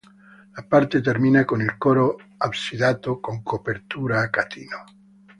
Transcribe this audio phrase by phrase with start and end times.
[0.55, 4.83] La parte termina con il coro absidato con copertura a catino.